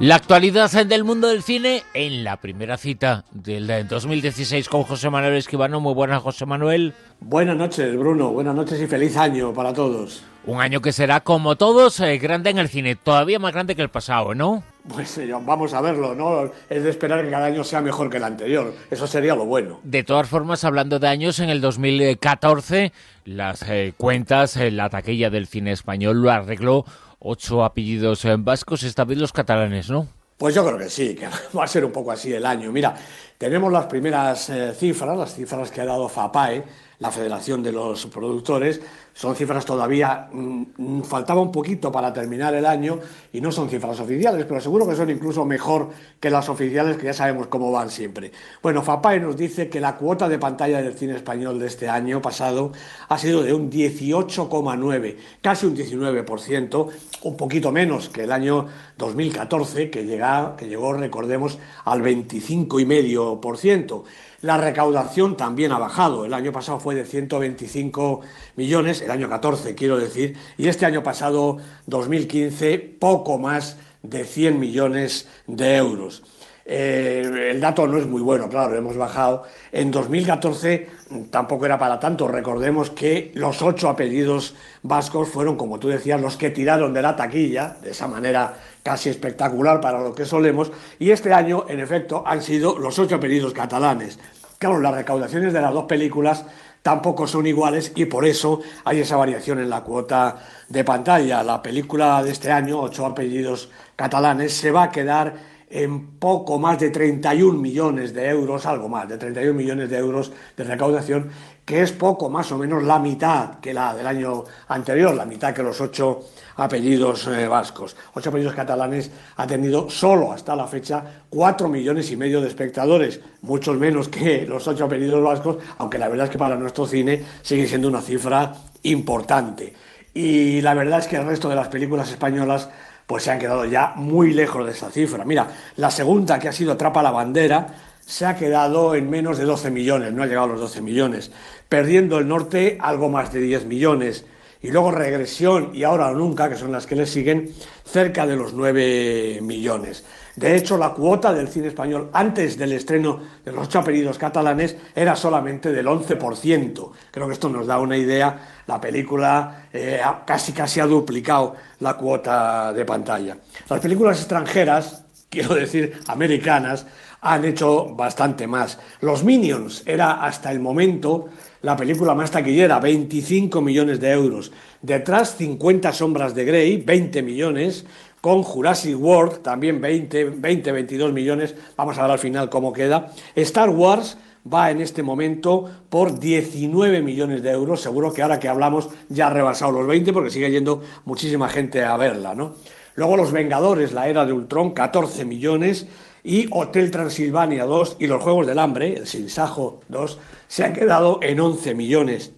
La 0.00 0.14
actualidad 0.14 0.70
del 0.86 1.02
mundo 1.02 1.26
del 1.26 1.42
cine 1.42 1.82
en 1.92 2.22
la 2.22 2.36
primera 2.36 2.76
cita 2.76 3.24
del 3.32 3.88
2016 3.88 4.68
con 4.68 4.84
José 4.84 5.10
Manuel 5.10 5.34
Escribano. 5.34 5.80
Muy 5.80 5.92
buenas, 5.92 6.22
José 6.22 6.46
Manuel. 6.46 6.94
Buenas 7.18 7.56
noches, 7.56 7.96
Bruno. 7.96 8.30
Buenas 8.30 8.54
noches 8.54 8.80
y 8.80 8.86
feliz 8.86 9.16
año 9.16 9.52
para 9.52 9.72
todos. 9.72 10.22
Un 10.46 10.60
año 10.60 10.80
que 10.80 10.92
será, 10.92 11.18
como 11.18 11.56
todos, 11.56 11.98
eh, 11.98 12.16
grande 12.18 12.50
en 12.50 12.58
el 12.58 12.68
cine. 12.68 12.94
Todavía 12.94 13.40
más 13.40 13.52
grande 13.52 13.74
que 13.74 13.82
el 13.82 13.88
pasado, 13.88 14.36
¿no? 14.36 14.62
Pues 14.88 15.18
eh, 15.18 15.32
vamos 15.44 15.74
a 15.74 15.80
verlo, 15.80 16.14
¿no? 16.14 16.48
Es 16.70 16.84
de 16.84 16.90
esperar 16.90 17.24
que 17.24 17.30
cada 17.30 17.46
año 17.46 17.64
sea 17.64 17.80
mejor 17.80 18.08
que 18.08 18.18
el 18.18 18.24
anterior. 18.24 18.72
Eso 18.92 19.08
sería 19.08 19.34
lo 19.34 19.46
bueno. 19.46 19.80
De 19.82 20.04
todas 20.04 20.28
formas, 20.28 20.62
hablando 20.62 21.00
de 21.00 21.08
años, 21.08 21.40
en 21.40 21.50
el 21.50 21.60
2014, 21.60 22.92
las 23.24 23.62
eh, 23.68 23.94
cuentas, 23.96 24.56
la 24.56 24.88
taquilla 24.90 25.28
del 25.28 25.48
cine 25.48 25.72
español 25.72 26.22
lo 26.22 26.30
arregló 26.30 26.84
ocho 27.18 27.64
apellidos 27.64 28.24
en 28.24 28.44
vascos, 28.44 28.82
esta 28.82 29.04
vez 29.04 29.18
los 29.18 29.32
catalanes, 29.32 29.90
¿no? 29.90 30.08
Pues 30.36 30.54
yo 30.54 30.64
creo 30.64 30.78
que 30.78 30.88
sí, 30.88 31.14
que 31.16 31.26
va 31.56 31.64
a 31.64 31.66
ser 31.66 31.84
un 31.84 31.92
poco 31.92 32.12
así 32.12 32.32
el 32.32 32.46
año. 32.46 32.70
Mira, 32.70 32.94
tenemos 33.36 33.72
las 33.72 33.86
primeras 33.86 34.48
eh, 34.50 34.72
cifras, 34.74 35.16
las 35.16 35.34
cifras 35.34 35.70
que 35.70 35.80
ha 35.80 35.84
dado 35.84 36.08
FAPAE, 36.08 36.64
la 37.00 37.12
Federación 37.12 37.62
de 37.62 37.72
los 37.72 38.06
Productores, 38.06 38.80
son 39.14 39.34
cifras 39.34 39.64
todavía, 39.64 40.28
mm, 40.32 41.02
faltaba 41.02 41.40
un 41.40 41.50
poquito 41.50 41.90
para 41.90 42.12
terminar 42.12 42.54
el 42.54 42.64
año 42.64 43.00
y 43.32 43.40
no 43.40 43.50
son 43.50 43.68
cifras 43.68 43.98
oficiales, 43.98 44.44
pero 44.46 44.60
seguro 44.60 44.88
que 44.88 44.94
son 44.94 45.10
incluso 45.10 45.44
mejor 45.44 45.88
que 46.20 46.30
las 46.30 46.48
oficiales 46.48 46.96
que 46.96 47.06
ya 47.06 47.12
sabemos 47.12 47.48
cómo 47.48 47.72
van 47.72 47.90
siempre. 47.90 48.30
Bueno, 48.62 48.82
FAPAE 48.82 49.20
nos 49.20 49.36
dice 49.36 49.68
que 49.68 49.80
la 49.80 49.96
cuota 49.96 50.28
de 50.28 50.38
pantalla 50.38 50.82
del 50.82 50.94
cine 50.94 51.16
español 51.16 51.58
de 51.58 51.66
este 51.66 51.88
año 51.88 52.22
pasado 52.22 52.72
ha 53.08 53.18
sido 53.18 53.42
de 53.42 53.52
un 53.52 53.70
18,9, 53.70 55.16
casi 55.40 55.66
un 55.66 55.76
19%, 55.76 56.88
un 57.22 57.36
poquito 57.36 57.72
menos 57.72 58.08
que 58.08 58.22
el 58.22 58.32
año 58.32 58.66
2014, 58.98 59.90
que, 59.90 60.04
llega, 60.04 60.54
que 60.56 60.68
llegó, 60.68 60.92
recordemos, 60.92 61.58
al 61.84 62.02
25,5%. 62.02 64.04
La 64.40 64.56
recaudación 64.56 65.36
también 65.36 65.72
ha 65.72 65.78
bajado. 65.78 66.24
El 66.24 66.32
año 66.32 66.52
pasado 66.52 66.78
fue 66.78 66.94
de 66.94 67.04
125 67.04 68.20
millones, 68.54 69.02
el 69.02 69.10
año 69.10 69.28
14 69.28 69.74
quiero 69.74 69.98
decir, 69.98 70.36
y 70.56 70.68
este 70.68 70.86
año 70.86 71.02
pasado, 71.02 71.58
2015, 71.86 72.78
poco 72.78 73.38
más 73.38 73.78
de 74.02 74.24
100 74.24 74.60
millones 74.60 75.26
de 75.48 75.76
euros. 75.76 76.22
Eh, 76.70 77.48
el 77.50 77.60
dato 77.60 77.86
no 77.88 77.96
es 77.96 78.06
muy 78.06 78.20
bueno, 78.20 78.48
claro, 78.48 78.76
hemos 78.76 78.96
bajado. 78.96 79.44
En 79.72 79.90
2014 79.90 80.86
tampoco 81.30 81.64
era 81.64 81.78
para 81.78 81.98
tanto. 81.98 82.28
Recordemos 82.28 82.90
que 82.90 83.32
los 83.34 83.62
ocho 83.62 83.88
apellidos 83.88 84.54
vascos 84.82 85.30
fueron, 85.30 85.56
como 85.56 85.80
tú 85.80 85.88
decías, 85.88 86.20
los 86.20 86.36
que 86.36 86.50
tiraron 86.50 86.92
de 86.92 87.02
la 87.02 87.16
taquilla, 87.16 87.78
de 87.82 87.90
esa 87.90 88.06
manera 88.06 88.54
casi 88.88 89.10
espectacular 89.10 89.82
para 89.82 90.00
lo 90.00 90.14
que 90.14 90.24
solemos. 90.24 90.72
Y 90.98 91.10
este 91.10 91.34
año, 91.34 91.66
en 91.68 91.78
efecto, 91.78 92.22
han 92.24 92.40
sido 92.40 92.78
los 92.78 92.98
ocho 92.98 93.16
apellidos 93.16 93.52
catalanes. 93.52 94.18
Claro, 94.56 94.80
las 94.80 94.94
recaudaciones 94.94 95.52
de 95.52 95.60
las 95.60 95.74
dos 95.74 95.84
películas 95.84 96.46
tampoco 96.80 97.26
son 97.26 97.46
iguales 97.46 97.92
y 97.94 98.06
por 98.06 98.24
eso 98.24 98.62
hay 98.86 99.00
esa 99.00 99.16
variación 99.16 99.58
en 99.58 99.68
la 99.68 99.82
cuota 99.82 100.38
de 100.70 100.84
pantalla. 100.84 101.42
La 101.42 101.60
película 101.60 102.22
de 102.22 102.30
este 102.30 102.50
año, 102.50 102.80
ocho 102.80 103.04
apellidos 103.04 103.68
catalanes, 103.94 104.54
se 104.54 104.70
va 104.70 104.84
a 104.84 104.90
quedar 104.90 105.34
en 105.68 106.18
poco 106.18 106.58
más 106.58 106.78
de 106.78 106.88
31 106.88 107.60
millones 107.60 108.14
de 108.14 108.26
euros, 108.26 108.64
algo 108.64 108.88
más 108.88 109.06
de 109.06 109.18
31 109.18 109.52
millones 109.52 109.90
de 109.90 109.98
euros 109.98 110.32
de 110.56 110.64
recaudación, 110.64 111.28
que 111.68 111.82
es 111.82 111.92
poco 111.92 112.30
más 112.30 112.50
o 112.50 112.56
menos 112.56 112.82
la 112.82 112.98
mitad 112.98 113.60
que 113.60 113.74
la 113.74 113.94
del 113.94 114.06
año 114.06 114.42
anterior, 114.68 115.14
la 115.14 115.26
mitad 115.26 115.52
que 115.52 115.62
los 115.62 115.78
ocho 115.82 116.20
apellidos 116.56 117.26
eh, 117.26 117.46
vascos. 117.46 117.94
Ocho 118.14 118.30
apellidos 118.30 118.54
catalanes 118.54 119.10
ha 119.36 119.46
tenido 119.46 119.90
solo 119.90 120.32
hasta 120.32 120.56
la 120.56 120.66
fecha 120.66 121.04
cuatro 121.28 121.68
millones 121.68 122.10
y 122.10 122.16
medio 122.16 122.40
de 122.40 122.48
espectadores, 122.48 123.20
muchos 123.42 123.76
menos 123.76 124.08
que 124.08 124.46
los 124.46 124.66
ocho 124.66 124.86
apellidos 124.86 125.22
vascos, 125.22 125.58
aunque 125.76 125.98
la 125.98 126.08
verdad 126.08 126.24
es 126.24 126.32
que 126.32 126.38
para 126.38 126.56
nuestro 126.56 126.86
cine 126.86 127.22
sigue 127.42 127.66
siendo 127.66 127.88
una 127.88 128.00
cifra 128.00 128.50
importante. 128.84 129.74
Y 130.14 130.62
la 130.62 130.72
verdad 130.72 131.00
es 131.00 131.06
que 131.06 131.16
el 131.16 131.26
resto 131.26 131.50
de 131.50 131.56
las 131.56 131.68
películas 131.68 132.10
españolas 132.10 132.70
pues 133.06 133.24
se 133.24 133.30
han 133.30 133.38
quedado 133.38 133.66
ya 133.66 133.92
muy 133.96 134.32
lejos 134.32 134.64
de 134.64 134.72
esa 134.72 134.90
cifra. 134.90 135.24
Mira, 135.26 135.46
la 135.76 135.90
segunda, 135.90 136.38
que 136.38 136.48
ha 136.48 136.52
sido 136.52 136.72
Atrapa 136.72 137.02
la 137.02 137.10
Bandera, 137.10 137.66
se 138.08 138.24
ha 138.24 138.36
quedado 138.36 138.94
en 138.94 139.10
menos 139.10 139.36
de 139.36 139.44
12 139.44 139.70
millones, 139.70 140.14
no 140.14 140.22
ha 140.22 140.26
llegado 140.26 140.46
a 140.46 140.52
los 140.52 140.60
12 140.60 140.80
millones, 140.80 141.30
perdiendo 141.68 142.18
el 142.18 142.26
norte 142.26 142.78
algo 142.80 143.10
más 143.10 143.34
de 143.34 143.40
10 143.40 143.66
millones. 143.66 144.24
Y 144.62 144.70
luego 144.70 144.90
regresión 144.90 145.70
y 145.74 145.84
ahora 145.84 146.08
o 146.08 146.14
nunca, 146.14 146.48
que 146.48 146.56
son 146.56 146.72
las 146.72 146.86
que 146.86 146.96
le 146.96 147.06
siguen, 147.06 147.52
cerca 147.84 148.26
de 148.26 148.34
los 148.34 148.54
9 148.54 149.40
millones. 149.42 150.04
De 150.36 150.56
hecho, 150.56 150.78
la 150.78 150.94
cuota 150.94 151.34
del 151.34 151.48
cine 151.48 151.68
español 151.68 152.08
antes 152.14 152.56
del 152.56 152.72
estreno 152.72 153.20
de 153.44 153.52
los 153.52 153.66
ocho 153.66 153.80
apellidos 153.80 154.16
catalanes 154.16 154.74
era 154.94 155.14
solamente 155.14 155.70
del 155.70 155.86
11%. 155.86 156.90
Creo 157.10 157.26
que 157.26 157.34
esto 157.34 157.50
nos 157.50 157.66
da 157.66 157.78
una 157.78 157.96
idea. 157.96 158.62
La 158.66 158.80
película 158.80 159.68
eh, 159.70 160.00
casi 160.24 160.52
casi 160.52 160.80
ha 160.80 160.86
duplicado 160.86 161.56
la 161.80 161.94
cuota 161.94 162.72
de 162.72 162.84
pantalla. 162.86 163.36
Las 163.68 163.80
películas 163.80 164.18
extranjeras, 164.18 165.04
quiero 165.28 165.54
decir 165.54 166.00
americanas, 166.06 166.86
han 167.20 167.44
hecho 167.44 167.94
bastante 167.94 168.46
más. 168.46 168.78
Los 169.00 169.24
Minions 169.24 169.82
era 169.86 170.24
hasta 170.24 170.50
el 170.52 170.60
momento 170.60 171.28
la 171.62 171.76
película 171.76 172.14
más 172.14 172.30
taquillera, 172.30 172.78
25 172.78 173.60
millones 173.60 174.00
de 174.00 174.12
euros. 174.12 174.52
Detrás 174.80 175.36
50 175.36 175.92
sombras 175.92 176.34
de 176.34 176.44
Grey, 176.44 176.76
20 176.78 177.22
millones 177.22 177.84
con 178.20 178.42
Jurassic 178.42 178.98
World, 178.98 179.42
también 179.42 179.80
20, 179.80 180.24
20, 180.24 180.72
22 180.72 181.12
millones, 181.12 181.54
vamos 181.76 181.98
a 181.98 182.02
ver 182.02 182.10
al 182.12 182.18
final 182.18 182.48
cómo 182.48 182.72
queda. 182.72 183.12
Star 183.34 183.70
Wars 183.70 184.18
va 184.52 184.70
en 184.70 184.80
este 184.80 185.02
momento 185.02 185.70
por 185.88 186.18
19 186.18 187.02
millones 187.02 187.42
de 187.42 187.50
euros, 187.50 187.80
seguro 187.80 188.12
que 188.12 188.22
ahora 188.22 188.40
que 188.40 188.48
hablamos 188.48 188.88
ya 189.08 189.28
ha 189.28 189.30
rebasado 189.30 189.72
los 189.72 189.86
20 189.86 190.12
porque 190.12 190.30
sigue 190.30 190.50
yendo 190.50 190.82
muchísima 191.04 191.48
gente 191.48 191.84
a 191.84 191.96
verla, 191.96 192.34
¿no? 192.34 192.54
Luego 192.94 193.16
Los 193.16 193.30
Vengadores, 193.30 193.92
la 193.92 194.08
era 194.08 194.26
de 194.26 194.32
Ultron, 194.32 194.72
14 194.72 195.24
millones, 195.24 195.86
y 196.24 196.48
Hotel 196.50 196.90
Transilvania 196.90 197.64
2 197.64 197.96
y 197.98 198.06
los 198.06 198.22
Juegos 198.22 198.46
del 198.46 198.58
Hambre, 198.58 198.94
el 198.94 199.06
Sinsajo 199.06 199.80
2, 199.88 200.18
se 200.46 200.64
han 200.64 200.72
quedado 200.72 201.20
en 201.22 201.40
11 201.40 201.74
millones. 201.74 202.32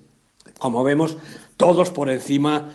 Como 0.58 0.84
vemos, 0.84 1.16
todos 1.56 1.90
por 1.90 2.08
encima, 2.08 2.70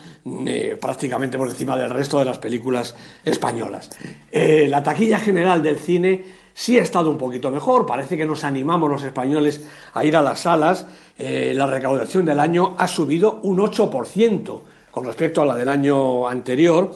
eh, 0.45 0.77
prácticamente 0.79 1.37
por 1.37 1.49
encima 1.49 1.77
del 1.77 1.89
resto 1.89 2.19
de 2.19 2.25
las 2.25 2.37
películas 2.37 2.95
españolas. 3.23 3.89
Eh, 4.31 4.67
la 4.69 4.83
taquilla 4.83 5.19
general 5.19 5.63
del 5.63 5.79
cine 5.79 6.23
sí 6.53 6.77
ha 6.79 6.83
estado 6.83 7.09
un 7.09 7.17
poquito 7.17 7.51
mejor, 7.51 7.85
parece 7.85 8.15
que 8.15 8.25
nos 8.25 8.43
animamos 8.43 8.89
los 8.89 9.03
españoles 9.03 9.61
a 9.93 10.05
ir 10.05 10.15
a 10.15 10.21
las 10.21 10.41
salas, 10.41 10.85
eh, 11.17 11.53
la 11.55 11.67
recaudación 11.67 12.25
del 12.25 12.39
año 12.39 12.75
ha 12.77 12.87
subido 12.87 13.39
un 13.43 13.59
8% 13.59 14.61
con 14.91 15.03
respecto 15.03 15.41
a 15.41 15.45
la 15.45 15.55
del 15.55 15.67
año 15.67 16.27
anterior, 16.27 16.95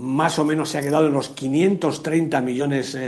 más 0.00 0.38
o 0.38 0.44
menos 0.44 0.70
se 0.70 0.78
ha 0.78 0.82
quedado 0.82 1.06
en 1.06 1.12
los 1.12 1.28
530 1.28 2.40
millones 2.40 2.98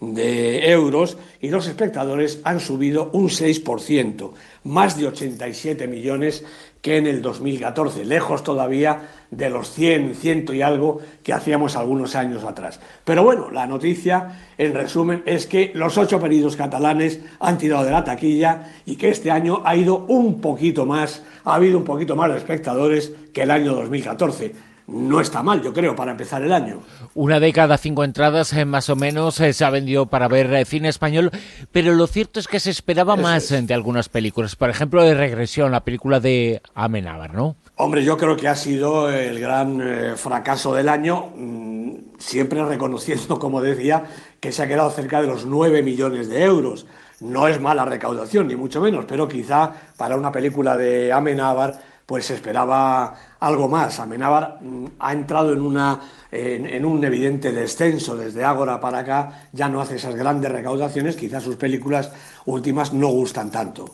de 0.00 0.70
euros 0.70 1.16
y 1.40 1.48
los 1.48 1.66
espectadores 1.66 2.40
han 2.44 2.60
subido 2.60 3.10
un 3.12 3.28
6%, 3.28 4.30
más 4.64 4.98
de 4.98 5.06
87 5.06 5.88
millones 5.88 6.44
que 6.82 6.96
en 6.96 7.06
el 7.06 7.22
2014, 7.22 8.04
lejos 8.04 8.42
todavía 8.42 9.08
de 9.30 9.48
los 9.48 9.70
100, 9.70 10.16
ciento 10.16 10.52
y 10.52 10.62
algo 10.62 11.00
que 11.22 11.32
hacíamos 11.32 11.76
algunos 11.76 12.16
años 12.16 12.44
atrás. 12.44 12.80
Pero 13.04 13.22
bueno, 13.22 13.50
la 13.50 13.66
noticia, 13.66 14.40
en 14.58 14.74
resumen, 14.74 15.22
es 15.24 15.46
que 15.46 15.70
los 15.74 15.96
ocho 15.96 16.16
apellidos 16.16 16.56
catalanes 16.56 17.20
han 17.38 17.56
tirado 17.56 17.84
de 17.84 17.92
la 17.92 18.04
taquilla 18.04 18.72
y 18.84 18.96
que 18.96 19.10
este 19.10 19.30
año 19.30 19.62
ha 19.64 19.76
ido 19.76 20.04
un 20.08 20.40
poquito 20.40 20.84
más, 20.84 21.22
ha 21.44 21.54
habido 21.54 21.78
un 21.78 21.84
poquito 21.84 22.16
más 22.16 22.30
de 22.30 22.38
espectadores 22.38 23.12
que 23.32 23.42
el 23.42 23.52
año 23.52 23.74
2014 23.74 24.71
no 24.86 25.20
está 25.20 25.42
mal, 25.42 25.62
yo 25.62 25.72
creo, 25.72 25.94
para 25.94 26.12
empezar 26.12 26.42
el 26.42 26.52
año. 26.52 26.80
Una 27.14 27.40
de 27.40 27.52
cada 27.52 27.78
cinco 27.78 28.04
entradas, 28.04 28.52
eh, 28.52 28.64
más 28.64 28.90
o 28.90 28.96
menos, 28.96 29.40
eh, 29.40 29.52
se 29.52 29.64
ha 29.64 29.70
vendido 29.70 30.06
para 30.06 30.28
ver 30.28 30.52
eh, 30.52 30.64
cine 30.64 30.88
español, 30.88 31.30
pero 31.70 31.94
lo 31.94 32.06
cierto 32.06 32.40
es 32.40 32.48
que 32.48 32.60
se 32.60 32.70
esperaba 32.70 33.16
más 33.16 33.48
de 33.50 33.74
algunas 33.74 34.08
películas. 34.08 34.56
Por 34.56 34.70
ejemplo, 34.70 35.02
de 35.02 35.14
Regresión, 35.14 35.72
la 35.72 35.84
película 35.84 36.20
de 36.20 36.60
Amenábar, 36.74 37.34
¿no? 37.34 37.56
Hombre, 37.76 38.04
yo 38.04 38.16
creo 38.16 38.36
que 38.36 38.48
ha 38.48 38.54
sido 38.54 39.10
el 39.10 39.40
gran 39.40 40.16
fracaso 40.16 40.74
del 40.74 40.88
año, 40.88 41.30
mm, 41.34 42.18
siempre 42.18 42.64
reconociendo, 42.64 43.38
como 43.38 43.60
decía, 43.60 44.04
que 44.40 44.52
se 44.52 44.62
ha 44.62 44.68
quedado 44.68 44.90
cerca 44.90 45.20
de 45.20 45.28
los 45.28 45.46
9 45.46 45.82
millones 45.82 46.28
de 46.28 46.42
euros. 46.42 46.86
No 47.20 47.46
es 47.46 47.60
mala 47.60 47.84
recaudación, 47.84 48.48
ni 48.48 48.56
mucho 48.56 48.80
menos, 48.80 49.04
pero 49.06 49.28
quizá 49.28 49.72
para 49.96 50.16
una 50.16 50.32
película 50.32 50.76
de 50.76 51.12
Amenábar 51.12 51.91
pues 52.06 52.30
esperaba 52.30 53.14
algo 53.40 53.68
más. 53.68 53.98
Amenábar 54.00 54.58
mm, 54.60 54.86
ha 54.98 55.12
entrado 55.12 55.52
en, 55.52 55.60
una, 55.60 56.00
en, 56.30 56.84
un 56.84 57.04
evidente 57.04 57.52
descenso 57.52 58.16
desde 58.16 58.44
Ágora 58.44 58.80
para 58.80 58.98
acá, 58.98 59.48
ya 59.52 59.68
no 59.68 59.80
hace 59.80 59.96
esas 59.96 60.14
grandes 60.14 60.50
recaudaciones, 60.50 61.16
quizás 61.16 61.42
sus 61.42 61.56
películas 61.56 62.10
últimas 62.46 62.92
no 62.92 63.08
gustan 63.08 63.50
tanto. 63.50 63.86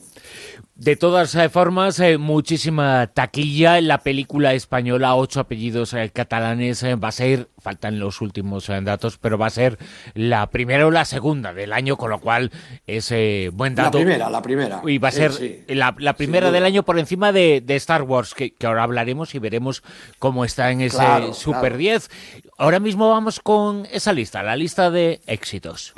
De 0.74 0.94
todas 0.94 1.34
eh, 1.34 1.48
formas, 1.48 1.98
eh, 1.98 2.18
muchísima 2.18 3.08
taquilla. 3.08 3.78
en 3.78 3.88
La 3.88 3.98
película 3.98 4.54
española, 4.54 5.16
ocho 5.16 5.40
apellidos 5.40 5.92
eh, 5.92 6.10
catalanes, 6.12 6.84
va 6.84 7.08
a 7.08 7.12
ser, 7.12 7.48
faltan 7.60 7.98
los 7.98 8.20
últimos 8.20 8.68
datos, 8.82 9.18
pero 9.18 9.38
va 9.38 9.46
a 9.46 9.50
ser 9.50 9.76
la 10.14 10.48
primera 10.50 10.86
o 10.86 10.92
la 10.92 11.04
segunda 11.04 11.52
del 11.52 11.72
año, 11.72 11.96
con 11.96 12.10
lo 12.10 12.20
cual 12.20 12.52
es 12.86 13.12
buen 13.52 13.74
dato. 13.74 13.98
La 13.98 14.04
primera, 14.04 14.30
la 14.30 14.42
primera. 14.42 14.82
Y 14.86 14.98
va 14.98 15.08
a 15.08 15.12
ser 15.12 15.32
la, 15.66 15.92
primera 16.14 16.52
del 16.52 16.64
año 16.64 16.84
por 16.84 16.98
encima 16.98 17.32
de, 17.32 17.62
Star 17.70 18.02
Wars, 18.02 18.34
que, 18.34 18.54
ahora 18.64 18.84
hablaremos 18.84 19.34
y 19.34 19.40
veremos 19.40 19.82
cómo 20.20 20.44
está 20.44 20.70
en 20.70 20.80
ese 20.80 21.32
Super 21.32 21.76
10. 21.76 22.08
Ahora 22.56 22.78
mismo 22.78 23.10
vamos 23.10 23.40
con 23.40 23.86
esa 23.90 24.12
lista, 24.12 24.42
la 24.42 24.54
lista 24.54 24.90
de 24.90 25.20
éxitos. 25.26 25.92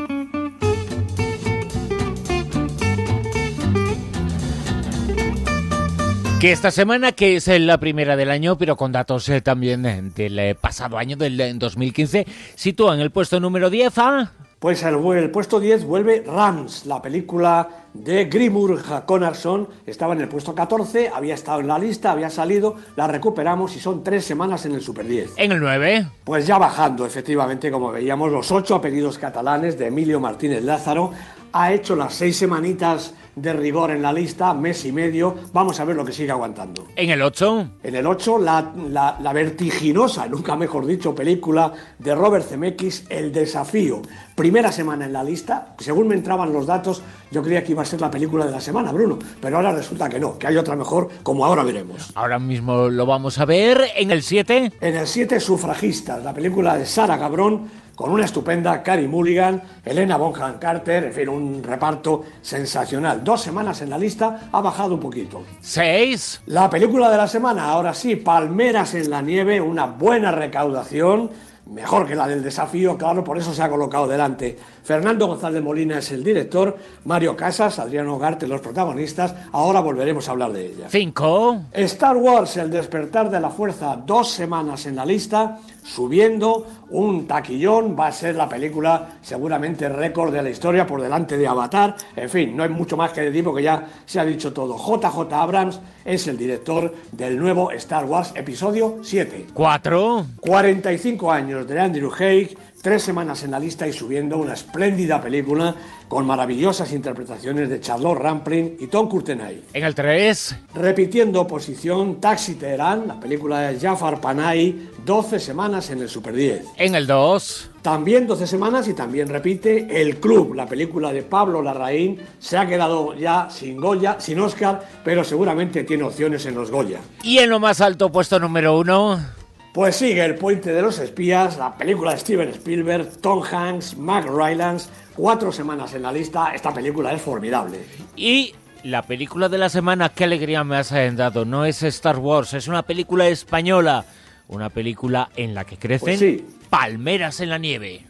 Que 6.41 6.53
esta 6.53 6.71
semana, 6.71 7.13
que 7.13 7.37
es 7.37 7.49
la 7.49 7.77
primera 7.77 8.17
del 8.17 8.31
año, 8.31 8.57
pero 8.57 8.75
con 8.75 8.93
datos 8.93 9.29
eh, 9.29 9.43
también 9.43 9.85
eh, 9.85 10.01
del 10.17 10.39
eh, 10.39 10.55
pasado 10.55 10.97
año, 10.97 11.15
del 11.15 11.59
2015, 11.59 12.27
sitúa 12.55 12.95
en 12.95 13.01
el 13.01 13.11
puesto 13.11 13.39
número 13.39 13.69
10 13.69 13.99
a... 13.99 14.33
Pues 14.59 14.83
el, 14.83 14.95
el, 14.95 15.31
puesto 15.31 15.61
10 15.61 15.85
vuelve 15.85 16.25
Rams, 16.27 16.87
la 16.87 17.03
película 17.03 17.69
de 17.93 18.25
Grimur 18.25 18.83
Conarson. 19.05 19.69
Estaba 19.85 20.15
en 20.15 20.23
el 20.23 20.29
puesto 20.29 20.55
14, 20.55 21.11
había 21.15 21.35
estado 21.35 21.61
en 21.61 21.69
la 21.69 21.79
lista, 21.79 22.13
había 22.13 22.31
salido, 22.31 22.75
la 22.97 23.07
recuperamos 23.07 23.77
y 23.77 23.81
son 23.81 24.03
tres 24.03 24.25
semanas 24.25 24.65
en 24.65 24.73
el 24.73 24.81
Super 24.81 25.07
10. 25.07 25.33
¿En 25.37 25.53
el 25.53 25.61
9? 25.61 26.07
Pues 26.25 26.47
ya 26.47 26.57
bajando, 26.57 27.05
efectivamente, 27.05 27.71
como 27.71 27.93
veíamos, 27.93 28.33
los 28.33 28.51
ocho 28.51 28.77
apellidos 28.77 29.19
catalanes 29.19 29.79
de 29.79 29.89
Emilio 29.89 30.21
Martínez 30.21 30.65
Lázaro. 30.65 31.13
Ha 31.53 31.73
hecho 31.75 31.97
las 31.97 32.15
seis 32.15 32.39
semanitas 32.39 33.13
de 33.37 33.53
rigor 33.53 33.91
en 33.91 34.03
la 34.03 34.13
lista, 34.13 34.53
mes 34.55 34.85
y 34.85 34.93
medio. 34.93 35.35
Vamos 35.53 35.81
a 35.81 35.85
ver 35.85 35.97
lo 35.97 36.05
que 36.05 36.13
sigue 36.13 36.31
aguantando. 36.31 36.89
¿En 36.97 37.11
el 37.11 37.23
8? 37.23 37.71
En 37.83 37.95
el 37.95 38.07
8, 38.07 38.39
la, 38.39 38.73
la, 39.21 39.33
vertiginosa, 39.33 40.27
nunca 40.27 40.57
mejor 40.57 40.87
dicho, 40.87 41.15
película 41.15 41.73
de 41.99 42.15
Robert 42.15 42.47
Zemeckis, 42.47 43.07
El 43.09 43.33
Desafío. 43.33 44.03
Primera 44.35 44.73
semana 44.73 45.07
en 45.07 45.13
la 45.13 45.23
lista. 45.23 45.75
Según 45.79 46.09
me 46.09 46.15
entraban 46.15 46.53
los 46.53 46.67
datos, 46.67 47.03
yo 47.31 47.43
creía 47.43 47.63
que 47.63 47.73
iba 47.73 47.83
a 47.83 47.87
ser 47.87 48.01
la 48.01 48.11
película 48.11 48.47
de 48.47 48.53
la 48.53 48.61
semana, 48.61 48.93
Bruno. 48.93 49.19
Pero 49.41 49.57
ahora 49.57 49.73
resulta 49.73 50.09
que 50.09 50.19
no, 50.19 50.39
que 50.39 50.47
hay 50.47 50.57
otra 50.57 50.77
mejor, 50.77 51.09
como 51.23 51.45
ahora 51.45 51.63
veremos. 51.63 52.11
Ahora 52.15 52.39
mismo 52.39 52.89
lo 52.89 53.07
vamos 53.07 53.39
a 53.39 53.45
ver. 53.45 53.83
¿En 53.97 54.11
el 54.11 54.23
7? 54.23 54.73
En 54.81 54.97
el 54.97 55.07
7, 55.07 55.41
Sufragistas, 55.41 56.25
la 56.25 56.33
película 56.33 56.77
de 56.77 56.87
Sara 56.87 57.19
Cabrón 57.19 57.69
con 58.01 58.13
una 58.13 58.25
estupenda 58.25 58.83
Carrie 58.83 59.07
Mulligan, 59.07 59.61
Elena 59.85 60.17
Bonham 60.17 60.59
Carter, 60.59 61.05
en 61.05 61.13
fin, 61.13 61.29
un 61.29 61.63
reparto 61.63 62.25
sensacional. 62.41 63.23
Dos 63.23 63.43
semanas 63.43 63.83
en 63.83 63.91
la 63.91 63.99
lista, 63.99 64.49
ha 64.51 64.63
bajado 64.63 64.95
un 64.95 65.01
poquito. 65.01 65.43
¿Seis? 65.61 66.41
La 66.47 66.71
película 66.71 67.11
de 67.11 67.19
la 67.19 67.29
semana, 67.29 67.67
ahora 67.67 67.93
sí, 67.93 68.17
Palmeras 68.17 68.95
en 68.95 69.11
la 69.11 69.21
nieve, 69.21 69.61
una 69.61 69.85
buena 69.85 70.33
recaudación 70.33 71.29
mejor 71.67 72.07
que 72.07 72.15
la 72.15 72.27
del 72.27 72.43
desafío, 72.43 72.97
claro, 72.97 73.23
por 73.23 73.37
eso 73.37 73.53
se 73.53 73.63
ha 73.63 73.69
colocado 73.69 74.09
delante. 74.09 74.59
Fernando 74.83 75.27
González 75.27 75.63
Molina 75.63 75.99
es 75.99 76.11
el 76.13 76.25
director, 76.25 76.77
Mario 77.05 77.37
Casas, 77.37 77.79
Adriano 77.79 78.19
Garte 78.19 78.47
los 78.47 78.61
protagonistas, 78.61 79.35
ahora 79.53 79.81
volveremos 79.81 80.29
a 80.29 80.33
hablar 80.33 80.53
de 80.53 80.67
ella. 80.67 80.87
Cinco. 80.89 81.63
Star 81.73 82.17
Wars, 82.17 82.57
el 82.57 82.71
despertar 82.71 83.31
de 83.31 83.41
la 83.41 83.51
fuerza, 83.51 83.97
dos 84.05 84.31
semanas 84.31 84.87
en 84.87 84.97
la 84.97 85.05
lista, 85.05 85.59
subiendo 85.83 86.67
un 86.91 87.27
taquillón, 87.27 87.97
va 87.99 88.09
a 88.09 88.13
ser 88.13 88.35
la 88.35 88.49
película 88.49 89.19
seguramente 89.23 89.89
récord 89.89 90.33
de 90.33 90.43
la 90.43 90.51
historia 90.51 90.87
por 90.87 91.01
delante 91.01 91.37
de 91.37 91.47
Avatar, 91.47 91.97
en 92.17 92.29
fin, 92.29 92.57
no 92.57 92.63
hay 92.63 92.69
mucho 92.69 92.97
más 92.97 93.13
que 93.13 93.23
decir 93.23 93.45
porque 93.45 93.63
ya 93.63 93.87
se 94.07 94.21
ha 94.21 94.25
dicho 94.25 94.53
todo. 94.53 94.77
JJ 94.77 95.33
Abrams 95.33 95.81
es 96.05 96.27
el 96.27 96.37
director 96.37 96.93
del 97.13 97.39
nuevo 97.39 97.71
Star 97.73 98.05
Wars 98.05 98.33
episodio 98.35 98.99
7. 99.03 99.47
Cuatro. 99.55 100.27
45 100.41 101.31
años 101.31 101.67
de 101.67 101.81
Andrew 101.81 102.11
Haig 102.19 102.57
tres 102.81 103.03
semanas 103.03 103.43
en 103.45 103.51
la 103.51 103.59
lista 103.59 103.87
y 103.87 103.93
subiendo 103.93 104.39
una 104.39 104.55
espléndida 104.55 105.21
película 105.21 105.75
con 106.09 106.27
maravillosas 106.27 106.93
interpretaciones 106.93 107.69
de 107.69 107.81
Charlotte 107.81 108.19
Rampling 108.19 108.77
y 108.81 108.87
Tom 108.87 109.09
Courtenay. 109.09 109.65
En 109.73 109.85
el 109.85 109.95
3. 109.95 110.57
Repitiendo 110.75 111.47
posición, 111.47 112.21
Taxi 112.21 112.55
Teherán, 112.55 113.07
la 113.07 113.21
película 113.21 113.61
de 113.61 113.79
Jafar 113.79 114.21
Panay, 114.21 114.91
12 115.05 115.39
semanas 115.39 115.91
en 115.91 116.01
el 116.01 116.09
Super 116.09 116.35
10. 116.35 116.65
En 116.77 116.95
el 116.95 117.07
2. 117.07 117.71
También 117.83 118.27
12 118.27 118.47
semanas 118.47 118.89
y 118.89 118.95
también 118.95 119.29
repite 119.29 120.01
El 120.01 120.17
Club, 120.17 120.55
la 120.55 120.67
película 120.67 121.13
de 121.13 121.23
Pablo 121.23 121.63
Larraín. 121.63 122.19
Se 122.39 122.59
ha 122.59 122.67
quedado 122.67 123.15
ya 123.15 123.49
sin 123.51 123.77
Goya, 123.77 124.17
sin 124.21 124.41
Oscar, 124.41 124.87
pero 125.05 125.23
seguramente 125.25 125.85
tiene 125.85 126.05
opciones 126.05 126.45
en 126.47 126.55
los 126.55 126.71
Goya. 126.71 127.01
Y 127.23 127.39
en 127.39 127.51
lo 127.51 127.61
más 127.61 127.81
alto, 127.81 128.11
puesto 128.11 128.39
número 128.39 128.79
1. 128.79 129.40
Pues 129.73 129.95
sigue 129.97 130.25
El 130.25 130.35
Puente 130.35 130.73
de 130.73 130.83
los 130.83 130.99
Espías, 130.99 131.57
la 131.57 131.77
película 131.77 132.13
de 132.13 132.19
Steven 132.19 132.49
Spielberg, 132.49 133.19
Tom 133.21 133.41
Hanks, 133.45 133.97
Mark 133.97 134.27
Rylance, 134.29 134.91
cuatro 135.15 135.53
semanas 135.53 135.95
en 135.95 136.03
la 136.03 136.11
lista, 136.11 136.53
esta 136.53 136.75
película 136.75 137.13
es 137.13 137.23
formidable. 137.23 137.79
Y 138.17 138.53
la 138.83 139.03
película 139.03 139.49
de 139.49 139.59
la 139.59 139.69
semana, 139.69 140.09
qué 140.09 140.25
alegría 140.25 140.65
me 140.65 140.77
has 140.77 140.91
dado, 141.15 141.45
no 141.45 141.65
es 141.65 141.85
Star 141.85 142.19
Wars, 142.19 142.53
es 142.55 142.67
una 142.67 142.83
película 142.83 143.29
española, 143.29 144.05
una 144.49 144.71
película 144.71 145.31
en 145.37 145.55
la 145.55 145.65
que 145.65 145.77
crecen 145.77 146.19
pues 146.19 146.43
palmeras 146.69 147.39
en 147.39 147.51
la 147.51 147.59
nieve. 147.59 148.07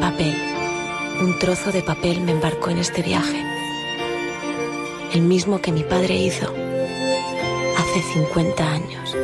Papel, 0.00 0.36
un 1.22 1.36
trozo 1.40 1.72
de 1.72 1.82
papel 1.82 2.20
me 2.20 2.30
embarcó 2.30 2.70
en 2.70 2.78
este 2.78 3.02
viaje, 3.02 3.42
el 5.12 5.22
mismo 5.22 5.60
que 5.60 5.72
mi 5.72 5.82
padre 5.82 6.14
hizo 6.14 6.54
hace 7.76 8.00
50 8.12 8.72
años. 8.72 9.16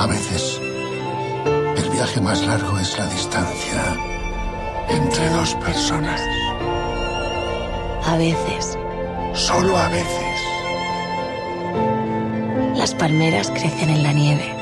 A 0.00 0.06
veces, 0.06 0.58
el 1.76 1.90
viaje 1.90 2.22
más 2.22 2.40
largo 2.46 2.78
es 2.78 2.98
la 2.98 3.06
distancia 3.08 3.98
entre 4.88 5.28
dos 5.28 5.54
personas. 5.56 6.18
A 8.06 8.16
veces. 8.16 8.78
Solo 9.34 9.76
a 9.76 9.90
veces. 9.90 10.40
Las 12.78 12.94
palmeras 12.94 13.50
crecen 13.50 13.90
en 13.90 14.02
la 14.02 14.14
nieve. 14.14 14.54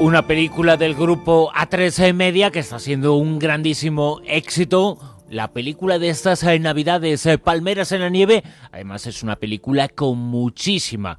Una 0.00 0.26
película 0.26 0.78
del 0.78 0.94
grupo 0.94 1.52
A3 1.52 2.14
Media 2.14 2.50
que 2.50 2.60
está 2.60 2.78
siendo 2.78 3.16
un 3.16 3.38
grandísimo 3.38 4.22
éxito 4.24 4.98
la 5.30 5.52
película 5.52 5.98
de 5.98 6.08
estas 6.08 6.42
eh, 6.42 6.58
navidades, 6.58 7.26
eh, 7.26 7.38
Palmeras 7.38 7.92
en 7.92 8.00
la 8.00 8.08
Nieve, 8.08 8.42
además 8.72 9.06
es 9.06 9.22
una 9.22 9.36
película 9.36 9.88
con 9.88 10.18
muchísima 10.18 11.18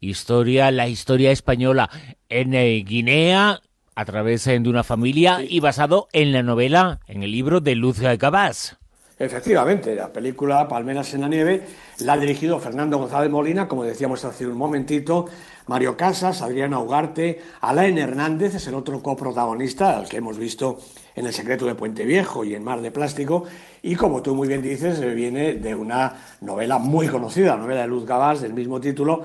historia, 0.00 0.70
la 0.70 0.88
historia 0.88 1.30
española 1.30 1.90
en 2.28 2.54
eh, 2.54 2.84
Guinea, 2.86 3.60
a 3.94 4.04
través 4.04 4.44
de 4.44 4.58
una 4.58 4.84
familia 4.84 5.42
y 5.42 5.58
basado 5.58 6.08
en 6.12 6.32
la 6.32 6.44
novela, 6.44 7.00
en 7.08 7.24
el 7.24 7.32
libro 7.32 7.60
de 7.60 7.74
Luz 7.74 7.98
Cabás. 8.18 8.78
Efectivamente, 9.18 9.96
la 9.96 10.12
película 10.12 10.68
Palmeras 10.68 11.12
en 11.12 11.22
la 11.22 11.28
Nieve 11.28 11.62
la 12.00 12.12
ha 12.12 12.16
dirigido 12.16 12.60
Fernando 12.60 12.98
González 12.98 13.28
Molina, 13.28 13.66
como 13.66 13.82
decíamos 13.82 14.24
hace 14.24 14.46
un 14.46 14.56
momentito, 14.56 15.26
Mario 15.66 15.96
Casas, 15.96 16.40
Adriana 16.40 16.78
Ugarte, 16.78 17.42
Alain 17.60 17.98
Hernández 17.98 18.54
es 18.54 18.68
el 18.68 18.76
otro 18.76 19.02
coprotagonista, 19.02 19.98
al 19.98 20.08
que 20.08 20.18
hemos 20.18 20.38
visto 20.38 20.78
en 21.16 21.26
El 21.26 21.32
secreto 21.32 21.66
de 21.66 21.74
Puente 21.74 22.04
Viejo 22.04 22.44
y 22.44 22.54
en 22.54 22.62
Mar 22.62 22.80
de 22.80 22.92
Plástico, 22.92 23.42
y 23.82 23.96
como 23.96 24.22
tú 24.22 24.36
muy 24.36 24.46
bien 24.46 24.62
dices, 24.62 25.00
viene 25.16 25.54
de 25.54 25.74
una 25.74 26.14
novela 26.40 26.78
muy 26.78 27.08
conocida, 27.08 27.56
la 27.56 27.62
novela 27.62 27.80
de 27.80 27.88
Luz 27.88 28.06
Gabás, 28.06 28.40
del 28.40 28.54
mismo 28.54 28.80
título, 28.80 29.24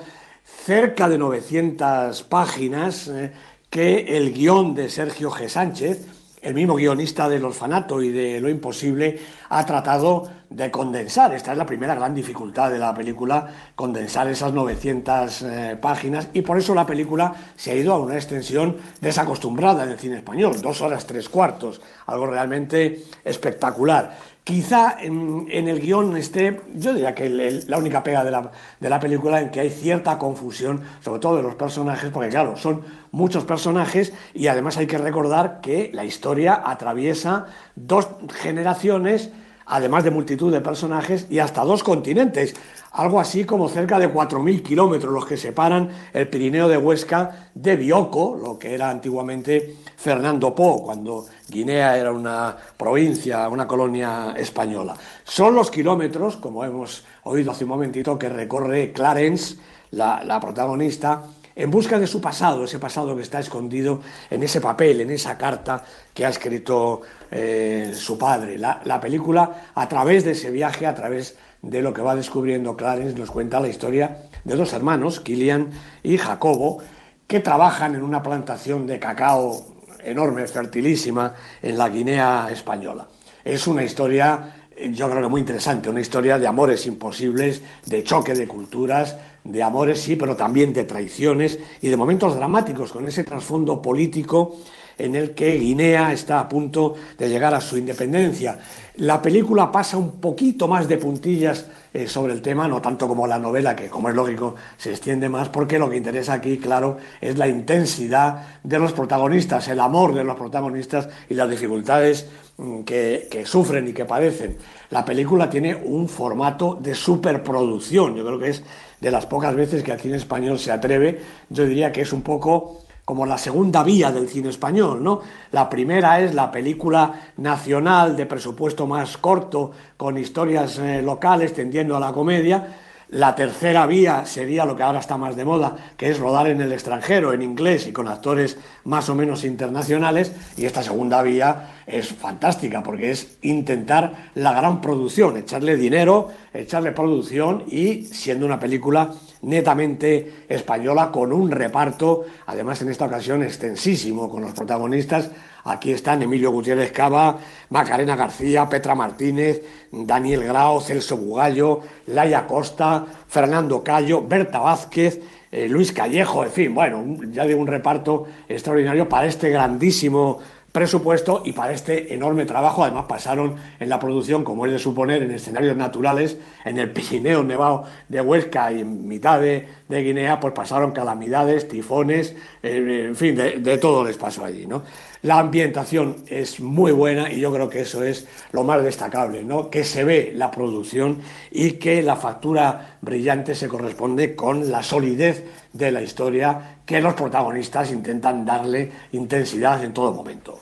cerca 0.65 1.07
de 1.07 1.19
900 1.19 2.23
páginas, 2.23 3.09
eh, 3.09 3.31
que 3.69 4.17
el 4.17 4.33
guion 4.33 4.73
de 4.73 4.89
Sergio 4.89 5.29
G. 5.29 5.47
Sánchez, 5.47 6.07
el 6.43 6.53
mismo 6.53 6.75
guionista 6.75 7.29
del 7.29 7.45
orfanato 7.45 8.01
y 8.01 8.09
de 8.09 8.39
Lo 8.39 8.49
Imposible, 8.49 9.19
ha 9.49 9.65
tratado 9.65 10.29
de 10.49 10.69
condensar. 10.69 11.33
Esta 11.33 11.53
es 11.53 11.57
la 11.57 11.65
primera 11.65 11.95
gran 11.95 12.13
dificultad 12.13 12.69
de 12.69 12.77
la 12.77 12.93
película, 12.93 13.47
condensar 13.75 14.27
esas 14.27 14.53
900 14.53 15.41
eh, 15.41 15.77
páginas, 15.81 16.27
y 16.33 16.41
por 16.41 16.57
eso 16.57 16.75
la 16.75 16.85
película 16.85 17.33
se 17.55 17.71
ha 17.71 17.75
ido 17.75 17.93
a 17.93 17.99
una 17.99 18.15
extensión 18.15 18.77
desacostumbrada 19.01 19.83
en 19.83 19.91
el 19.91 19.99
cine 19.99 20.17
español, 20.17 20.61
dos 20.61 20.81
horas 20.81 21.07
tres 21.07 21.29
cuartos, 21.29 21.81
algo 22.05 22.27
realmente 22.27 23.03
espectacular. 23.23 24.32
Quizá 24.43 24.97
en, 24.99 25.47
el 25.49 25.79
guion 25.79 26.17
esté, 26.17 26.59
yo 26.75 26.93
diría 26.93 27.15
que 27.15 27.29
la 27.65 27.77
única 27.77 28.03
pega 28.03 28.25
de 28.25 28.31
la, 28.31 28.51
de 28.77 28.89
la 28.89 28.99
película 28.99 29.39
en 29.39 29.51
que 29.51 29.61
hay 29.61 29.69
cierta 29.69 30.17
confusión, 30.17 30.81
sobre 30.99 31.21
todo 31.21 31.37
de 31.37 31.43
los 31.43 31.55
personajes, 31.55 32.11
porque 32.11 32.27
claro, 32.27 32.57
son 32.57 32.81
muchos 33.11 33.45
personajes 33.45 34.11
y 34.33 34.47
además 34.47 34.75
hay 34.75 34.87
que 34.87 34.97
recordar 34.97 35.61
que 35.61 35.91
la 35.93 36.03
historia 36.03 36.61
atraviesa 36.65 37.45
dos 37.75 38.09
generaciones 38.41 39.31
además 39.65 40.03
de 40.03 40.11
multitud 40.11 40.51
de 40.51 40.61
personajes 40.61 41.27
y 41.29 41.39
hasta 41.39 41.63
dos 41.63 41.83
continentes, 41.83 42.55
algo 42.91 43.19
así 43.19 43.43
como 43.43 43.69
cerca 43.69 43.97
de 43.97 44.13
4.000 44.13 44.61
kilómetros 44.61 45.13
los 45.13 45.25
que 45.25 45.37
separan 45.37 45.89
el 46.13 46.27
Pirineo 46.27 46.67
de 46.67 46.77
Huesca 46.77 47.49
de 47.55 47.75
Bioko, 47.75 48.39
lo 48.41 48.59
que 48.59 48.73
era 48.73 48.89
antiguamente 48.89 49.77
Fernando 49.97 50.53
Po, 50.53 50.83
cuando 50.83 51.25
Guinea 51.49 51.97
era 51.97 52.11
una 52.11 52.55
provincia, 52.77 53.49
una 53.49 53.67
colonia 53.67 54.35
española. 54.37 54.95
Son 55.23 55.55
los 55.55 55.71
kilómetros, 55.71 56.37
como 56.37 56.63
hemos 56.63 57.03
oído 57.23 57.51
hace 57.51 57.63
un 57.63 57.71
momentito, 57.71 58.19
que 58.19 58.29
recorre 58.29 58.91
Clarence, 58.91 59.55
la, 59.91 60.39
protagonista, 60.39 61.23
en 61.55 61.69
busca 61.69 61.99
de 61.99 62.07
su 62.07 62.19
pasado, 62.19 62.65
ese 62.65 62.79
pasado 62.79 63.15
que 63.15 63.21
está 63.21 63.39
escondido 63.39 64.01
en 64.29 64.43
ese 64.43 64.61
papel, 64.61 65.01
en 65.01 65.11
esa 65.11 65.37
carta 65.37 65.83
que 66.13 66.25
ha 66.25 66.29
escrito 66.29 67.01
eh, 67.31 67.93
su 67.95 68.17
padre. 68.17 68.57
La, 68.57 68.81
la, 68.85 68.99
película, 68.99 69.69
a 69.75 69.87
través 69.87 70.23
de 70.23 70.31
ese 70.31 70.51
viaje, 70.51 70.87
a 70.87 70.95
través 70.95 71.37
de 71.61 71.81
lo 71.81 71.93
que 71.93 72.01
va 72.01 72.15
descubriendo 72.15 72.75
Clarence, 72.75 73.17
nos 73.17 73.31
cuenta 73.31 73.59
la 73.59 73.67
historia 73.67 74.27
de 74.43 74.55
dos 74.55 74.73
hermanos, 74.73 75.19
Kilian 75.19 75.71
y 76.03 76.17
Jacobo, 76.17 76.79
que 77.27 77.39
trabajan 77.39 77.95
en 77.95 78.03
una 78.03 78.21
plantación 78.21 78.85
de 78.85 78.99
cacao 78.99 79.73
enorme, 80.03 80.45
fertilísima, 80.47 81.33
en 81.61 81.77
la 81.77 81.89
Guinea 81.89 82.49
española. 82.51 83.07
Es 83.43 83.67
una 83.67 83.83
historia, 83.83 84.62
yo 84.91 85.09
creo 85.09 85.21
que 85.21 85.29
muy 85.29 85.41
interesante, 85.41 85.89
una 85.89 86.01
historia 86.01 86.37
de 86.37 86.47
amores 86.47 86.85
imposibles, 86.85 87.61
de 87.85 88.03
choque 88.03 88.33
de 88.33 88.47
culturas, 88.47 89.17
de 89.43 89.63
amores 89.63 90.01
sí, 90.01 90.15
pero 90.15 90.35
también 90.35 90.73
de 90.73 90.83
traiciones 90.83 91.59
y 91.81 91.89
de 91.89 91.97
momentos 91.97 92.35
dramáticos 92.35 92.91
con 92.91 93.07
ese 93.07 93.23
trasfondo 93.23 93.81
político 93.81 94.57
en 94.97 95.15
el 95.15 95.31
que 95.31 95.57
Guinea 95.57 96.13
está 96.13 96.39
a 96.39 96.49
punto 96.49 96.95
de 97.17 97.29
llegar 97.29 97.53
a 97.53 97.61
su 97.61 97.77
independencia. 97.77 98.59
La 98.97 99.21
película 99.21 99.71
pasa 99.71 99.97
un 99.97 100.19
poquito 100.19 100.67
más 100.67 100.87
de 100.87 100.97
puntillas 100.97 101.65
eh, 101.93 102.07
sobre 102.07 102.33
el 102.33 102.41
tema, 102.41 102.67
no 102.67 102.81
tanto 102.81 103.07
como 103.07 103.25
la 103.25 103.39
novela, 103.39 103.75
que 103.75 103.89
como 103.89 104.09
es 104.09 104.15
lógico 104.15 104.55
se 104.77 104.91
extiende 104.91 105.29
más, 105.29 105.49
porque 105.49 105.79
lo 105.79 105.89
que 105.89 105.97
interesa 105.97 106.33
aquí, 106.33 106.57
claro, 106.57 106.97
es 107.19 107.37
la 107.37 107.47
intensidad 107.47 108.59
de 108.63 108.79
los 108.79 108.93
protagonistas, 108.93 109.67
el 109.67 109.79
amor 109.79 110.13
de 110.13 110.23
los 110.23 110.35
protagonistas 110.35 111.09
y 111.27 111.33
las 111.33 111.49
dificultades 111.49 112.27
mm, 112.57 112.81
que, 112.81 113.27
que 113.31 113.45
sufren 113.47 113.87
y 113.87 113.93
que 113.93 114.05
padecen. 114.05 114.57
La 114.91 115.03
película 115.03 115.49
tiene 115.49 115.75
un 115.75 116.07
formato 116.07 116.77
de 116.79 116.93
superproducción, 116.93 118.15
yo 118.15 118.23
creo 118.23 118.37
que 118.37 118.49
es 118.49 118.63
de 119.01 119.11
las 119.11 119.25
pocas 119.25 119.55
veces 119.55 119.83
que 119.83 119.91
aquí 119.91 120.07
en 120.07 120.15
español 120.15 120.59
se 120.59 120.71
atreve, 120.71 121.19
yo 121.49 121.65
diría 121.65 121.91
que 121.91 122.01
es 122.01 122.13
un 122.13 122.21
poco 122.21 122.82
como 123.05 123.25
la 123.25 123.37
segunda 123.37 123.83
vía 123.83 124.11
del 124.11 124.29
cine 124.29 124.49
español, 124.49 125.03
¿no? 125.03 125.21
La 125.51 125.69
primera 125.69 126.21
es 126.21 126.33
la 126.33 126.51
película 126.51 127.33
nacional 127.37 128.15
de 128.15 128.25
presupuesto 128.25 128.87
más 128.87 129.17
corto, 129.17 129.71
con 129.97 130.17
historias 130.17 130.79
eh, 130.79 131.01
locales 131.01 131.53
tendiendo 131.53 131.97
a 131.97 131.99
la 131.99 132.13
comedia. 132.13 132.75
La 133.09 133.35
tercera 133.35 133.85
vía 133.85 134.25
sería 134.25 134.65
lo 134.65 134.75
que 134.75 134.83
ahora 134.83 134.99
está 134.99 135.17
más 135.17 135.35
de 135.35 135.45
moda, 135.45 135.75
que 135.97 136.09
es 136.09 136.17
rodar 136.17 136.47
en 136.47 136.61
el 136.61 136.71
extranjero, 136.71 137.33
en 137.33 137.41
inglés 137.41 137.87
y 137.87 137.91
con 137.91 138.07
actores 138.07 138.57
más 138.85 139.09
o 139.09 139.15
menos 139.15 139.43
internacionales. 139.43 140.31
Y 140.57 140.65
esta 140.65 140.81
segunda 140.81 141.21
vía 141.21 141.72
es 141.85 142.07
fantástica 142.07 142.81
porque 142.81 143.11
es 143.11 143.37
intentar 143.41 144.31
la 144.35 144.53
gran 144.53 144.81
producción, 144.81 145.37
echarle 145.37 145.75
dinero, 145.75 146.29
echarle 146.53 146.91
producción 146.91 147.63
y 147.67 148.05
siendo 148.05 148.45
una 148.45 148.59
película 148.59 149.11
netamente 149.41 150.45
española 150.47 151.11
con 151.11 151.33
un 151.33 151.51
reparto, 151.51 152.25
además 152.45 152.81
en 152.81 152.89
esta 152.89 153.05
ocasión 153.05 153.43
extensísimo, 153.43 154.29
con 154.29 154.41
los 154.41 154.53
protagonistas. 154.53 155.29
Aquí 155.65 155.91
están 155.91 156.21
Emilio 156.21 156.51
Gutiérrez 156.51 156.91
Cava, 156.91 157.37
Macarena 157.69 158.15
García, 158.15 158.67
Petra 158.67 158.95
Martínez, 158.95 159.61
Daniel 159.91 160.43
Grau, 160.43 160.81
Celso 160.81 161.15
Bugallo, 161.15 161.81
Laia 162.07 162.45
Costa, 162.45 163.05
Fernando 163.27 163.81
Cayo, 163.81 164.21
Berta 164.27 164.59
Vázquez, 164.59 165.21
eh, 165.51 165.69
Luis 165.69 165.91
Callejo, 165.91 166.43
en 166.43 166.51
fin, 166.51 166.73
bueno, 166.73 167.17
ya 167.31 167.45
de 167.45 167.53
un 167.53 167.67
reparto 167.67 168.25
extraordinario 168.49 169.07
para 169.07 169.27
este 169.27 169.51
grandísimo 169.51 170.39
presupuesto 170.73 171.43
y 171.45 171.53
para 171.53 171.71
este 171.71 172.13
enorme 172.13 172.45
trabajo. 172.45 172.83
Además, 172.83 173.05
pasaron 173.07 173.55
en 173.79 173.87
la 173.87 173.99
producción, 173.99 174.43
como 174.43 174.65
es 174.65 174.71
de 174.71 174.79
suponer, 174.79 175.21
en 175.21 175.31
escenarios 175.31 175.77
naturales, 175.77 176.37
en 176.65 176.79
el 176.79 176.91
Pirineo 176.91 177.43
Nevado 177.43 177.85
de 178.09 178.19
Huesca 178.19 178.71
y 178.71 178.81
en 178.81 179.07
mitad 179.07 179.39
de, 179.39 179.83
Guinea, 179.87 180.39
pues 180.39 180.55
pasaron 180.55 180.91
calamidades, 180.91 181.67
tifones, 181.67 182.35
eh, 182.63 183.05
en 183.07 183.15
fin, 183.15 183.35
de, 183.35 183.59
de, 183.59 183.77
todo 183.77 184.03
les 184.03 184.17
pasó 184.17 184.43
allí, 184.43 184.65
¿no? 184.65 184.81
La 185.21 185.37
ambientación 185.37 186.15
es 186.27 186.59
muy 186.59 186.91
buena 186.91 187.31
y 187.31 187.39
yo 187.39 187.53
creo 187.53 187.69
que 187.69 187.81
eso 187.81 188.03
es 188.03 188.27
lo 188.51 188.63
más 188.63 188.83
destacable, 188.83 189.43
¿no? 189.43 189.69
Que 189.69 189.83
se 189.83 190.03
ve 190.03 190.33
la 190.35 190.49
producción 190.49 191.19
y 191.51 191.73
que 191.73 192.01
la 192.01 192.15
factura 192.15 192.97
brillante 193.01 193.53
se 193.53 193.67
corresponde 193.67 194.35
con 194.35 194.71
la 194.71 194.81
solidez 194.81 195.45
de 195.73 195.91
la 195.91 196.01
historia 196.01 196.77
que 196.85 197.01
los 197.01 197.15
protagonistas 197.15 197.91
intentan 197.91 198.45
darle 198.45 198.91
intensidad 199.11 199.83
en 199.83 199.93
todo 199.93 200.13
momento. 200.13 200.59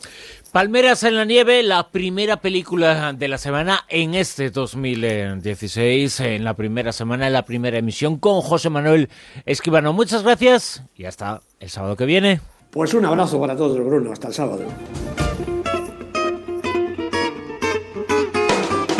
Palmeras 0.52 1.04
en 1.04 1.16
la 1.16 1.24
nieve, 1.24 1.64
la 1.64 1.92
primera 1.92 2.42
película 2.42 3.14
de 3.14 3.28
la 3.30 3.38
semana 3.38 3.86
en 3.88 4.16
este 4.16 4.50
2016, 4.50 6.20
en 6.20 6.44
la 6.44 6.56
primera 6.56 6.92
semana, 6.92 7.28
en 7.28 7.34
la 7.34 7.46
primera 7.46 7.78
emisión 7.78 8.18
con 8.18 8.42
José 8.42 8.70
Manuel 8.70 9.08
Esquivano. 9.46 9.94
Muchas 9.94 10.24
gracias 10.24 10.84
y 10.94 11.06
hasta 11.06 11.42
el 11.62 11.70
sábado 11.70 11.96
que 11.96 12.06
viene. 12.06 12.42
Pues 12.70 12.94
un 12.94 13.06
abrazo 13.06 13.40
para 13.40 13.56
todos, 13.56 13.78
Bruno. 13.78 14.12
Hasta 14.12 14.28
el 14.28 14.34
sábado. 14.34 14.66